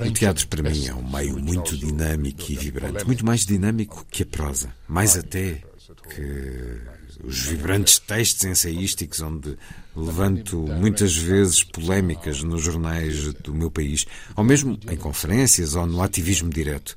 o 0.00 0.10
teatro 0.10 0.48
para 0.48 0.62
mim 0.62 0.86
é 0.86 0.94
um 0.94 1.08
meio 1.08 1.38
muito 1.38 1.76
dinâmico 1.76 2.42
e 2.48 2.56
vibrante, 2.56 3.04
muito 3.04 3.24
mais 3.24 3.44
dinâmico 3.44 4.06
que 4.10 4.22
a 4.22 4.26
prosa, 4.26 4.72
mais 4.88 5.16
até 5.16 5.62
que 6.14 6.80
os 7.24 7.42
vibrantes 7.42 7.98
textos 7.98 8.44
ensaísticos 8.44 9.20
onde 9.20 9.56
levanto 9.94 10.58
muitas 10.58 11.16
vezes 11.16 11.62
polémicas 11.62 12.42
nos 12.42 12.62
jornais 12.62 13.32
do 13.34 13.54
meu 13.54 13.70
país, 13.70 14.06
ou 14.34 14.44
mesmo 14.44 14.78
em 14.90 14.96
conferências 14.96 15.74
ou 15.74 15.86
no 15.86 16.02
ativismo 16.02 16.50
direto. 16.50 16.96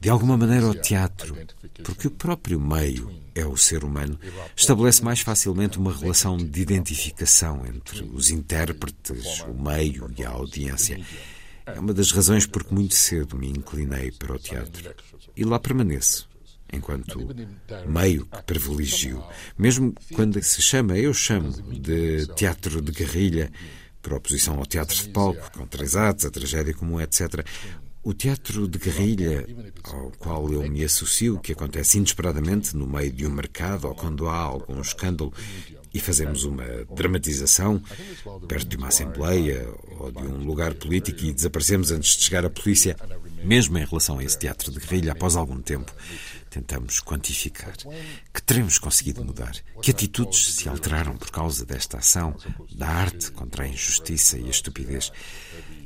De 0.00 0.08
alguma 0.08 0.36
maneira, 0.36 0.66
o 0.66 0.74
teatro, 0.74 1.36
porque 1.84 2.06
o 2.06 2.10
próprio 2.10 2.58
meio 2.58 3.12
é 3.34 3.44
o 3.44 3.56
ser 3.56 3.84
humano, 3.84 4.18
estabelece 4.56 5.04
mais 5.04 5.20
facilmente 5.20 5.78
uma 5.78 5.94
relação 5.94 6.38
de 6.38 6.60
identificação 6.60 7.62
entre 7.66 8.02
os 8.14 8.30
intérpretes, 8.30 9.42
o 9.42 9.62
meio 9.62 10.10
e 10.16 10.24
a 10.24 10.30
audiência. 10.30 10.98
É 11.74 11.80
uma 11.80 11.94
das 11.94 12.10
razões 12.12 12.46
porque 12.46 12.74
muito 12.74 12.94
cedo 12.94 13.36
me 13.36 13.48
inclinei 13.48 14.10
para 14.10 14.34
o 14.34 14.38
teatro. 14.38 14.94
E 15.36 15.44
lá 15.44 15.58
permaneço, 15.58 16.28
enquanto 16.72 17.26
meio 17.86 18.26
que 18.26 18.42
privilegio. 18.42 19.22
Mesmo 19.58 19.94
quando 20.14 20.42
se 20.42 20.62
chama, 20.62 20.98
eu 20.98 21.12
chamo, 21.12 21.50
de 21.50 22.26
teatro 22.34 22.80
de 22.80 22.92
guerrilha, 22.92 23.50
por 24.02 24.14
oposição 24.14 24.58
ao 24.58 24.66
teatro 24.66 24.96
de 24.96 25.08
palco, 25.10 25.50
com 25.52 25.66
três 25.66 25.94
atos, 25.96 26.24
a 26.24 26.30
tragédia 26.30 26.74
comum, 26.74 27.00
etc. 27.00 27.44
O 28.02 28.14
teatro 28.14 28.66
de 28.66 28.78
guerrilha, 28.78 29.46
ao 29.84 30.10
qual 30.18 30.50
eu 30.50 30.68
me 30.68 30.82
associo, 30.82 31.38
que 31.38 31.52
acontece 31.52 31.98
inesperadamente 31.98 32.74
no 32.74 32.86
meio 32.86 33.12
de 33.12 33.26
um 33.26 33.30
mercado 33.30 33.88
ou 33.88 33.94
quando 33.94 34.26
há 34.26 34.38
algum 34.38 34.80
escândalo 34.80 35.32
e 35.92 36.00
fazemos 36.00 36.44
uma 36.44 36.64
dramatização 36.94 37.82
perto 38.46 38.68
de 38.68 38.76
uma 38.76 38.88
assembleia 38.88 39.68
ou 39.98 40.10
de 40.10 40.22
um 40.22 40.44
lugar 40.44 40.74
político 40.74 41.24
e 41.24 41.32
desaparecemos 41.32 41.90
antes 41.90 42.16
de 42.16 42.24
chegar 42.24 42.44
a 42.44 42.50
polícia, 42.50 42.96
mesmo 43.42 43.78
em 43.78 43.84
relação 43.84 44.18
a 44.18 44.24
esse 44.24 44.38
teatro 44.38 44.70
de 44.70 44.78
guerrilha, 44.78 45.12
após 45.12 45.36
algum 45.36 45.60
tempo, 45.60 45.92
tentamos 46.48 47.00
quantificar 47.00 47.74
que 48.32 48.42
teremos 48.42 48.78
conseguido 48.78 49.24
mudar, 49.24 49.54
que 49.80 49.90
atitudes 49.90 50.54
se 50.54 50.68
alteraram 50.68 51.16
por 51.16 51.30
causa 51.30 51.64
desta 51.64 51.98
ação 51.98 52.36
da 52.72 52.88
arte 52.88 53.30
contra 53.30 53.64
a 53.64 53.68
injustiça 53.68 54.38
e 54.38 54.46
a 54.46 54.50
estupidez. 54.50 55.12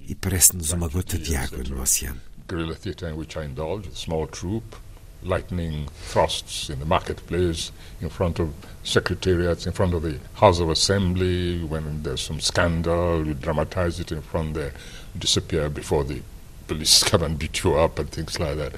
E 0.06 0.14
parece-nos 0.14 0.70
uma 0.73 0.88
gota 0.88 1.18
de 1.18 1.34
água 1.34 1.62
no 1.64 1.80
oceano. 1.80 2.20
Guerrilla 2.46 2.75
theatre 2.76 3.11
in 3.11 3.14
which 3.14 3.38
I 3.38 3.46
indulge, 3.46 3.88
small 3.94 4.26
troupe, 4.26 4.76
lightning 5.25 5.88
thrusts 5.95 6.69
in 6.71 6.78
the 6.78 6.85
marketplace, 6.85 7.73
in 8.00 8.09
front 8.09 8.38
of 8.38 8.54
secretariats, 8.83 9.66
in 9.66 9.73
front 9.73 9.95
of 9.95 10.02
the 10.02 10.19
House 10.35 10.61
of 10.61 10.71
Assembly. 10.71 11.62
When 11.64 12.02
there's 12.02 12.21
some 12.21 12.40
scandal, 12.40 13.26
you 13.26 13.35
dramatize 13.35 14.00
it 14.00 14.12
in 14.12 14.23
front 14.23 14.54
there, 14.54 14.73
disappear 15.19 15.69
before 15.69 16.04
the 16.04 16.21
police 16.66 17.02
come 17.04 17.23
and 17.23 17.38
beat 17.38 17.62
you 17.64 17.75
up 17.75 17.99
and 17.99 18.11
things 18.11 18.38
like 18.38 18.57
that. 18.57 18.75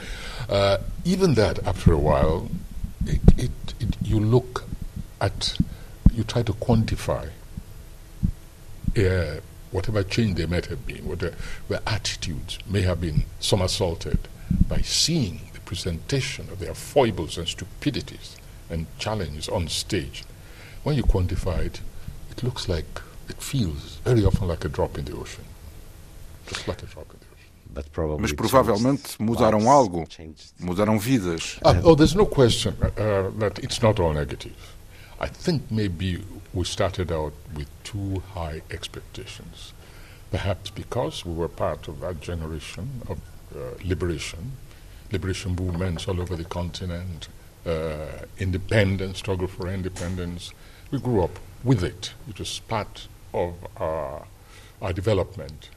Uh, 0.49 0.79
even 1.05 1.35
that, 1.35 1.65
after 1.67 1.93
a 1.93 1.99
while, 1.99 2.49
it, 3.07 3.21
it, 3.37 3.50
it, 3.81 3.97
you 4.03 4.21
look 4.21 4.65
at, 5.21 5.57
you 6.12 6.25
try 6.25 6.43
to 6.43 6.53
quantify 6.55 7.31
uh, 8.97 9.41
whatever 9.71 10.03
change 10.03 10.37
there 10.37 10.47
might 10.47 10.67
have 10.67 10.87
been, 10.87 11.07
whatever 11.07 11.35
attitudes 11.87 12.59
may 12.69 12.83
have 12.83 13.00
been 13.00 13.25
somersaulted 13.41 14.19
by 14.69 14.81
seeing 14.81 15.46
presentation 15.67 16.49
of 16.51 16.59
their 16.59 16.75
foibles 16.75 17.37
and 17.37 17.47
stupidities 17.47 18.37
and 18.71 18.87
challenges 18.99 19.49
on 19.49 19.69
stage, 19.69 20.25
when 20.85 20.97
you 20.97 21.03
quantify 21.03 21.67
it, 21.67 21.81
it 22.31 22.43
looks 22.43 22.69
like, 22.69 23.03
it 23.29 23.43
feels 23.43 23.99
very 24.05 24.25
often 24.25 24.49
like 24.49 24.65
a 24.65 24.69
drop 24.69 24.97
in 24.97 25.05
the 25.05 25.17
ocean. 25.17 25.45
Just 26.47 26.67
like 26.69 26.83
a 26.83 26.87
drop 26.87 27.07
in 27.13 27.19
the 27.21 27.27
ocean. 27.27 28.21
Mas 28.21 28.33
provavelmente 28.33 29.19
mudaram 29.19 29.69
algo, 29.69 30.07
mudaram 30.59 30.99
vidas. 30.99 31.59
Uh, 31.63 31.83
oh, 31.85 31.95
there's 31.95 32.15
no 32.15 32.25
question 32.25 32.75
uh, 32.81 33.31
that 33.39 33.59
it's 33.63 33.83
not 33.83 34.01
all 34.01 34.15
negative. 34.15 34.57
I 35.21 35.27
think 35.29 35.63
maybe 35.71 36.23
we 36.55 36.65
started 36.65 37.11
out 37.13 37.35
with 37.55 37.69
too 37.85 38.23
high 38.35 38.63
expectations. 38.71 39.75
Perhaps 40.31 40.71
because 40.71 41.25
we 41.27 41.35
were 41.35 41.49
part 41.49 41.89
of 41.89 42.01
that 42.01 42.21
generation 42.21 43.03
of 43.09 43.19
uh, 43.55 43.59
liberation 43.85 44.53
liberation 45.13 45.55
movements 45.55 46.09
all 46.09 46.21
over 46.21 46.37
the 46.37 46.45
continent, 46.45 47.29
uh, 47.65 48.25
independence, 48.39 49.19
struggle 49.19 49.49
for 49.49 49.69
independence. 49.69 50.53
We 50.91 50.99
grew 50.99 51.23
up 51.23 51.39
with 51.65 51.83
it. 51.83 52.13
It 52.29 52.39
was 52.39 52.61
part 52.61 53.09
of 53.33 53.55
our, 53.77 54.27
our 54.81 54.93
development. 54.93 55.71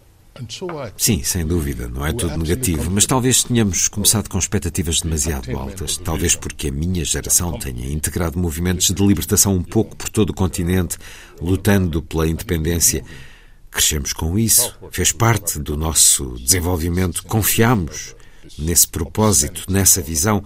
Sim, 0.96 1.22
sem 1.22 1.46
dúvida, 1.46 1.90
não 1.90 2.06
é 2.06 2.14
tudo 2.14 2.38
negativo, 2.38 2.90
mas 2.90 3.06
talvez 3.06 3.44
tenhamos 3.44 3.90
começado 3.90 4.30
com 4.30 4.38
expectativas 4.38 5.02
demasiado 5.02 5.52
altas. 5.58 5.98
Talvez 5.98 6.34
porque 6.34 6.70
a 6.70 6.72
minha 6.72 7.04
geração 7.04 7.60
tenha 7.60 7.92
integrado 7.92 8.40
movimentos 8.40 8.88
de 8.88 9.06
libertação 9.06 9.54
um 9.54 9.64
pouco 9.64 9.98
por 9.98 10.08
todo 10.08 10.30
o 10.30 10.34
continente, 10.34 10.98
lutando 11.42 12.02
pela 12.02 12.26
independência. 12.26 13.04
Crescemos 13.70 14.14
com 14.14 14.40
isso, 14.40 14.74
fez 14.92 15.12
parte 15.12 15.60
do 15.60 15.76
nosso 15.76 16.36
desenvolvimento, 16.40 17.24
confiamos 17.24 18.16
nesse 18.58 18.88
propósito, 18.88 19.66
nessa 19.70 20.02
visão, 20.02 20.44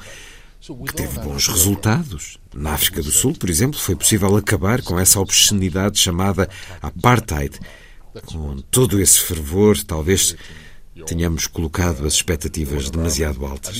que 0.60 0.94
teve 0.94 1.20
bons 1.20 1.48
resultados. 1.48 2.38
Na 2.54 2.74
África 2.74 3.02
do 3.02 3.12
Sul, 3.12 3.34
por 3.34 3.50
exemplo, 3.50 3.80
foi 3.80 3.96
possível 3.96 4.36
acabar 4.38 4.82
com 4.82 5.00
essa 5.00 5.20
obscenidade 5.20 6.00
chamada 6.00 6.50
apartheid. 6.82 7.60
Com 8.26 8.58
todo 8.70 9.02
esse 9.02 9.20
fervor, 9.20 9.82
talvez 9.84 10.36
tenhamos 11.08 11.48
colocado 11.48 12.06
as 12.06 12.14
expectativas 12.14 12.90
demasiado 12.90 13.46
altas. 13.46 13.76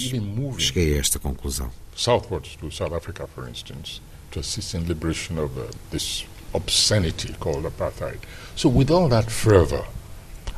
Cheguei 0.58 0.96
a 0.96 1.00
esta 1.00 1.20
conclusão. 1.20 1.70
Southwards 1.96 2.56
to 2.56 2.72
South 2.72 2.94
Africa, 2.94 3.28
for 3.28 3.48
instance, 3.48 4.02
to 4.32 4.40
assist 4.40 4.74
in 4.74 4.80
liberation 4.88 5.38
of 5.38 5.56
uh, 5.58 5.68
this 5.92 6.26
obscenity 6.54 7.34
called 7.40 7.66
apartheid. 7.66 8.20
So, 8.56 8.68
with 8.70 8.90
all 8.92 9.08
that 9.10 9.30
fervor, 9.30 9.86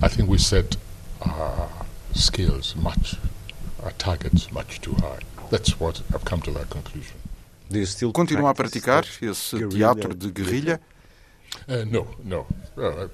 I 0.02 0.08
think 0.08 0.30
we 0.30 0.38
set 0.38 0.78
our 1.22 1.70
scales 2.14 2.76
much, 2.76 3.18
our 3.86 3.92
targets 3.94 4.52
much 4.52 4.82
too 4.82 4.94
high. 4.96 5.20
That's 5.52 5.80
what 5.80 6.02
I've 6.14 6.26
come 6.26 6.42
to 6.42 6.52
that 6.52 6.70
conclusion. 6.70 7.18
Continua 8.14 8.50
a 8.50 8.54
praticar 8.54 9.06
esse 9.22 9.58
teatro 9.70 10.14
de 10.14 10.32
guerrilha? 10.32 10.80
Uh, 11.68 11.86
no, 11.90 12.08
no. 12.24 12.46
Uh, 12.78 13.08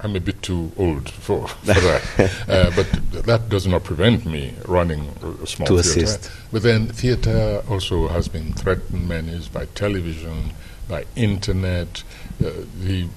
I'm 0.00 0.14
a 0.14 0.20
bit 0.20 0.40
too 0.42 0.70
old 0.76 1.10
for, 1.10 1.48
for 1.48 1.64
that. 1.64 2.02
uh, 2.48 2.70
but 2.76 3.24
that 3.24 3.48
does 3.48 3.66
not 3.66 3.82
prevent 3.82 4.24
me 4.24 4.54
running 4.66 5.08
a 5.42 5.46
small 5.46 5.66
to 5.66 5.82
theater. 5.82 6.04
Assist. 6.04 6.30
But 6.52 6.62
then 6.62 6.86
theater 6.86 7.62
also 7.68 8.08
has 8.08 8.28
been 8.28 8.52
threatened 8.52 9.08
menaced 9.08 9.52
by 9.52 9.66
television, 9.66 10.52
by 10.88 11.04
internet, 11.16 12.04
uh, 12.40 12.50
the, 12.80 13.08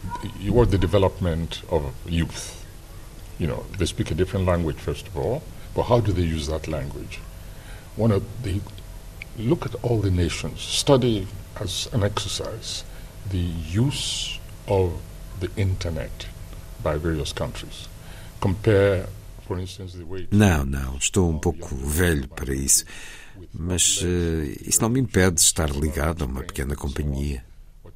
the, 0.42 0.50
or 0.50 0.66
the 0.66 0.78
development 0.78 1.62
of 1.70 1.94
youth. 2.08 2.66
You 3.40 3.48
know, 3.48 3.66
they 3.78 3.86
speak 3.86 4.10
a 4.10 4.16
different 4.16 4.48
language, 4.48 4.78
first 4.78 5.08
of 5.08 5.16
all, 5.18 5.44
but 5.74 5.84
how 5.84 6.00
do 6.00 6.12
they 6.12 6.24
use 6.24 6.48
that 6.48 6.68
language? 6.68 7.20
One 7.96 8.12
of 8.12 8.24
the 8.44 8.62
look 9.38 9.66
at 9.66 9.76
all 9.84 10.00
the 10.00 10.12
nations, 10.12 10.62
study 10.62 11.28
as 11.60 11.88
an 11.94 12.04
exercise 12.04 12.84
the 13.30 13.38
use 13.38 14.40
of 14.68 14.94
the 15.40 15.50
internet 15.58 16.28
by 16.84 16.98
various 16.98 17.34
countries. 17.34 17.88
Compare. 18.40 19.08
Não, 20.30 20.66
não, 20.66 20.98
estou 20.98 21.30
um 21.30 21.40
pouco 21.40 21.74
velho 21.74 22.28
para 22.28 22.54
isso. 22.54 22.84
Mas 23.54 24.02
uh, 24.02 24.44
isso 24.68 24.82
não 24.82 24.90
me 24.90 25.00
impede 25.00 25.36
de 25.36 25.42
estar 25.42 25.70
ligado 25.70 26.24
a 26.24 26.28
uma 26.28 26.44
pequena 26.44 26.76
companhia. 26.76 27.46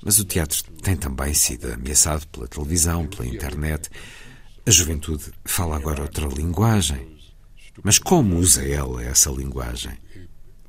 Mas 0.01 0.17
o 0.17 0.23
teatro 0.23 0.63
tem 0.81 0.95
também 0.95 1.33
sido 1.33 1.73
ameaçado 1.73 2.25
pela 2.27 2.47
televisão, 2.47 3.05
pela 3.05 3.27
internet. 3.27 3.89
A 4.65 4.71
juventude 4.71 5.25
fala 5.43 5.75
agora 5.75 6.03
outra 6.03 6.25
linguagem. 6.27 7.05
Mas 7.83 7.97
como 7.97 8.37
usa 8.37 8.63
ela 8.63 9.03
essa 9.03 9.29
linguagem? 9.29 9.97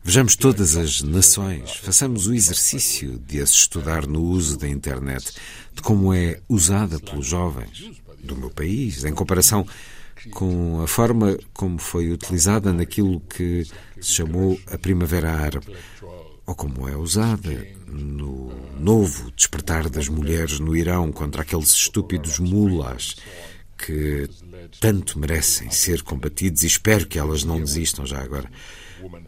Vejamos 0.05 0.35
todas 0.35 0.77
as 0.77 1.01
nações, 1.01 1.77
façamos 1.77 2.27
o 2.27 2.35
exercício 2.35 3.21
de 3.21 3.41
as 3.41 3.51
estudar 3.51 4.05
no 4.05 4.21
uso 4.23 4.59
da 4.59 4.69
internet, 4.69 5.33
de 5.73 5.81
como 5.81 6.13
é 6.13 6.41
usada 6.49 6.99
pelos 6.99 7.27
jovens 7.27 7.93
do 8.23 8.37
meu 8.37 8.51
país, 8.51 9.05
em 9.05 9.15
comparação 9.15 9.65
com 10.31 10.81
a 10.83 10.87
forma 10.87 11.39
como 11.53 11.79
foi 11.79 12.11
utilizada 12.11 12.73
naquilo 12.73 13.21
que 13.21 13.65
se 14.01 14.15
chamou 14.15 14.59
a 14.67 14.79
Primavera 14.79 15.33
Árabe, 15.33 15.67
ou 16.47 16.55
como 16.55 16.89
é 16.89 16.97
usada 16.97 17.65
no 17.87 18.53
novo 18.81 19.31
despertar 19.33 19.89
das 19.89 20.09
mulheres 20.09 20.59
no 20.59 20.77
Irão 20.77 21.13
contra 21.13 21.43
aqueles 21.43 21.71
estúpidos 21.71 22.39
mulas 22.39 23.17
que 23.79 24.29
tanto 24.81 25.19
merecem 25.19 25.71
ser 25.71 26.03
combatidos 26.03 26.63
e 26.63 26.67
espero 26.67 27.07
que 27.07 27.19
elas 27.19 27.45
não 27.45 27.61
desistam 27.61 28.07
já 28.07 28.21
agora. 28.21 28.51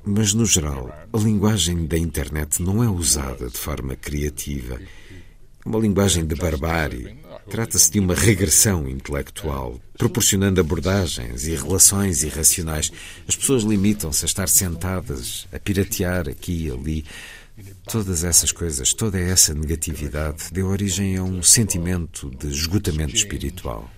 Mas, 0.05 0.35
no 0.35 0.47
geral, 0.47 0.95
a 1.13 1.19
linguagem 1.19 1.87
da 1.87 1.99
internet 1.99 2.63
não 2.63 2.83
é 2.83 2.89
usada 2.89 3.49
de 3.49 3.59
forma 3.59 3.97
criativa. 3.97 4.81
É 4.81 5.69
uma 5.69 5.79
linguagem 5.79 6.25
de 6.27 6.35
barbárie. 6.35 7.17
Trata-se 7.51 7.91
de 7.91 8.01
uma 8.01 8.15
regressão 8.15 8.89
intelectual, 8.89 9.81
proporcionando 9.99 10.61
abordagens 10.61 11.47
e 11.47 11.55
relações 11.55 12.23
irracionais. 12.23 12.91
As 13.29 13.37
pessoas 13.37 13.65
limitam-se 13.65 14.25
a 14.25 14.27
estar 14.27 14.49
sentadas, 14.49 15.47
a 15.53 15.59
piratear 15.59 16.29
aqui 16.29 16.67
e 16.67 16.71
ali. 16.71 17.05
Todas 17.91 18.25
essas 18.25 18.51
coisas, 18.51 18.93
toda 18.93 19.19
essa 19.19 19.55
negatividade 19.55 20.45
deu 20.51 20.67
origem 20.67 21.17
a 21.17 21.23
um 21.23 21.43
sentimento 21.43 22.31
de 22.31 22.49
esgotamento 22.49 23.15
espiritual. 23.15 23.91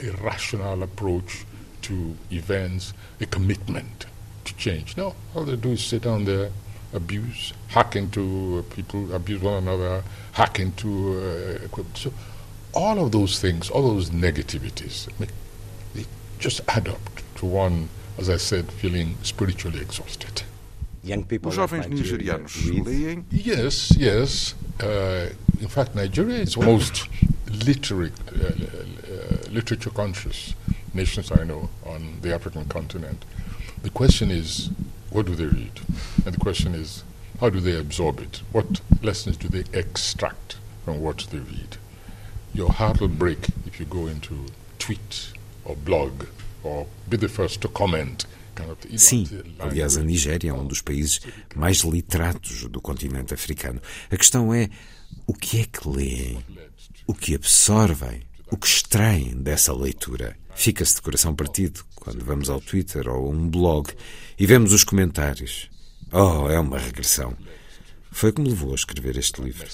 Uh, 0.00 0.12
rational 0.22 0.82
approach 0.82 1.44
to 1.82 2.14
events, 2.30 2.92
a 3.20 3.26
commitment 3.26 4.06
to 4.44 4.54
change. 4.54 4.96
No, 4.96 5.14
all 5.34 5.44
they 5.44 5.56
do 5.56 5.70
is 5.70 5.82
sit 5.84 6.02
down 6.02 6.24
there, 6.24 6.50
abuse, 6.92 7.52
hack 7.68 7.96
into 7.96 8.64
people, 8.74 9.12
abuse 9.12 9.42
one 9.42 9.54
another, 9.54 10.04
hack 10.32 10.60
into 10.60 11.18
uh, 11.18 11.64
equipment. 11.64 11.96
So 11.96 12.12
all 12.74 13.04
of 13.04 13.10
those 13.10 13.40
things, 13.40 13.70
all 13.70 13.82
those 13.94 14.10
negativities, 14.10 15.08
they 15.94 16.04
just 16.38 16.60
add 16.68 16.88
up 16.88 17.00
to 17.36 17.46
one, 17.46 17.88
as 18.18 18.30
I 18.30 18.36
said, 18.36 18.70
feeling 18.70 19.16
spiritually 19.22 19.80
exhausted. 19.80 20.42
Young 21.02 21.24
people 21.24 21.50
Os 21.50 21.56
jovens 21.56 21.86
nigerianos 21.86 22.54
leem? 22.84 23.24
Yes, 23.30 23.96
yes. 23.96 24.54
Uh, 24.80 25.30
in 25.60 25.68
fact, 25.68 25.94
Nigeria 25.94 26.38
is 26.38 26.56
most 26.56 27.08
literary, 27.66 28.12
uh, 28.28 28.46
uh, 28.46 28.50
literature 29.50 29.90
conscious 29.90 30.54
nations 30.94 31.30
I 31.32 31.44
know 31.44 31.70
on 31.84 32.20
the 32.22 32.34
African 32.34 32.64
continent. 32.66 33.24
The 33.82 33.90
question 33.90 34.30
is, 34.30 34.70
what 35.10 35.26
do 35.26 35.34
they 35.34 35.46
read? 35.46 35.80
And 36.24 36.34
the 36.34 36.40
question 36.40 36.74
is, 36.74 37.04
how 37.40 37.50
do 37.50 37.60
they 37.60 37.76
absorb 37.78 38.20
it? 38.20 38.42
What 38.52 38.80
lessons 39.02 39.36
do 39.36 39.48
they 39.48 39.64
extract 39.78 40.56
from 40.84 41.00
what 41.00 41.18
they 41.30 41.38
read? 41.38 41.76
Your 42.52 42.72
heart 42.72 43.00
will 43.00 43.08
break 43.08 43.48
if 43.66 43.78
you 43.78 43.86
go 43.86 44.06
into 44.06 44.46
tweet 44.78 45.32
or 45.64 45.76
blog 45.76 46.26
or 46.64 46.86
be 47.08 47.16
the 47.16 47.28
first 47.28 47.60
to 47.62 47.68
comment. 47.68 48.26
Sim, 48.96 49.24
aliás, 49.60 49.96
a 49.96 50.02
Nigéria 50.02 50.50
é 50.50 50.52
um 50.52 50.66
dos 50.66 50.82
países 50.82 51.20
mais 51.54 51.82
literatos 51.82 52.66
do 52.66 52.80
continente 52.80 53.32
africano. 53.32 53.80
A 54.10 54.16
questão 54.16 54.52
é 54.52 54.68
o 55.28 55.32
que 55.32 55.60
é 55.60 55.64
que 55.64 55.88
leem, 55.88 56.44
o 57.06 57.14
que 57.14 57.36
absorvem, 57.36 58.22
o 58.50 58.56
que 58.56 58.66
extraem 58.66 59.36
dessa 59.36 59.72
leitura. 59.72 60.36
Fica-se 60.54 60.96
de 60.96 61.02
coração 61.02 61.34
partido 61.34 61.84
quando 61.94 62.24
vamos 62.24 62.48
ao 62.50 62.60
Twitter 62.60 63.08
ou 63.08 63.26
a 63.26 63.30
um 63.30 63.48
blog 63.48 63.92
e 64.38 64.46
vemos 64.46 64.72
os 64.72 64.84
comentários. 64.84 65.70
Oh, 66.10 66.48
é 66.48 66.58
uma 66.58 66.78
regressão. 66.78 67.36
Foi 68.10 68.32
me 68.40 68.48
levou 68.48 68.72
a 68.72 68.74
escrever 68.74 69.16
este 69.16 69.40
livro. 69.42 69.66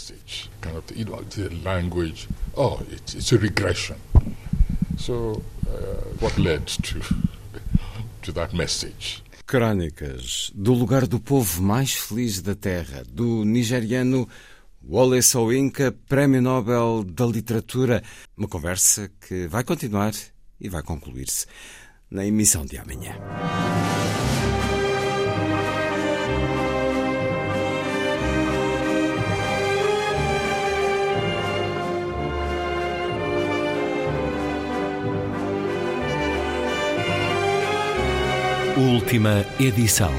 Oh, 2.56 2.78
it's 2.92 3.32
a 3.32 3.36
regression. 3.36 3.96
So, 4.98 5.42
uh, 5.66 5.70
what 6.20 6.40
led 6.40 6.66
to, 6.66 7.00
to 8.22 8.32
that 8.32 8.54
message? 8.54 9.22
Crónicas 9.46 10.50
do 10.54 10.72
lugar 10.72 11.06
do 11.06 11.20
povo 11.20 11.62
mais 11.62 11.92
feliz 11.92 12.40
da 12.40 12.54
Terra, 12.54 13.04
do 13.06 13.44
nigeriano 13.44 14.28
Wole 14.86 15.22
Soyinka, 15.22 15.92
Prémio 16.08 16.42
Nobel 16.42 17.04
da 17.04 17.24
Literatura. 17.24 18.02
Uma 18.36 18.46
conversa 18.46 19.10
que 19.26 19.46
vai 19.46 19.64
continuar 19.64 20.12
e 20.60 20.68
vai 20.68 20.82
concluir-se 20.82 21.46
na 22.10 22.26
emissão 22.26 22.66
de 22.66 22.76
amanhã. 22.76 23.16
Última 38.76 39.46
edição. 39.58 40.12